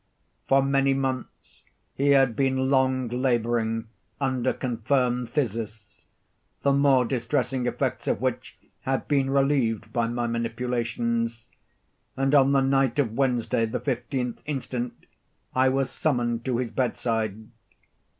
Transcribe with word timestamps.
For 0.47 0.63
many 0.63 0.95
months 0.95 1.61
he 1.93 2.09
had 2.09 2.35
been 2.35 2.71
laboring 2.71 3.87
under 4.19 4.51
confirmed 4.51 5.27
phthisis, 5.27 6.05
the 6.63 6.73
more 6.73 7.05
distressing 7.05 7.67
effects 7.67 8.07
of 8.07 8.19
which 8.19 8.57
had 8.79 9.07
been 9.07 9.29
relieved 9.29 9.93
by 9.93 10.07
my 10.07 10.25
manipulations; 10.25 11.45
and 12.17 12.33
on 12.33 12.51
the 12.51 12.61
night 12.61 12.97
of 12.97 13.13
Wednesday, 13.15 13.67
the 13.67 13.79
fifteenth 13.79 14.41
instant, 14.47 15.05
I 15.53 15.69
was 15.69 15.91
summoned 15.91 16.43
to 16.45 16.57
his 16.57 16.71
bedside. 16.71 17.49